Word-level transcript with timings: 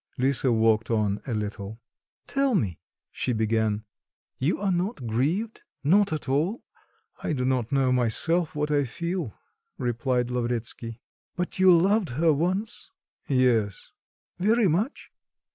Lisa 0.17 0.51
walked 0.51 0.89
on 0.89 1.21
a 1.27 1.33
little. 1.35 1.79
"Tell 2.25 2.55
me," 2.55 2.79
she 3.11 3.33
began: 3.33 3.83
"you 4.39 4.59
are 4.59 4.71
not 4.71 5.05
grieved? 5.05 5.61
not 5.83 6.11
at 6.11 6.27
all?" 6.27 6.63
"I 7.21 7.33
do 7.33 7.45
not 7.45 7.71
know 7.71 7.91
myself 7.91 8.55
what 8.55 8.71
I 8.71 8.83
feel," 8.83 9.35
replied 9.77 10.31
Lavretsky. 10.31 11.03
"But 11.35 11.59
you 11.59 11.77
loved 11.77 12.09
her 12.17 12.33
once?" 12.33 12.89
"Yes." 13.27 13.91
"Very 14.39 14.67
much?" 14.67 15.11